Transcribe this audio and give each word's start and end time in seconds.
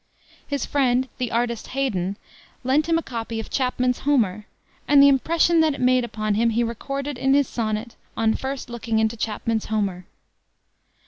His 0.47 0.65
friend, 0.65 1.07
the 1.19 1.29
artist 1.31 1.67
Haydon, 1.77 2.17
lent 2.63 2.89
him 2.89 2.97
a 2.97 3.03
copy 3.03 3.39
of 3.39 3.51
Chapman's 3.51 3.99
Homer, 3.99 4.47
and 4.87 4.99
the 4.99 5.07
impression 5.07 5.59
that 5.59 5.75
it 5.75 5.79
made 5.79 6.03
upon 6.03 6.33
him 6.33 6.49
he 6.49 6.63
recorded 6.63 7.19
in 7.19 7.35
his 7.35 7.47
sonnet, 7.47 7.95
On 8.17 8.33
First 8.33 8.67
Looking 8.67 8.97
into 8.97 9.15
Chapman's 9.15 9.65
Homer. 9.65 10.07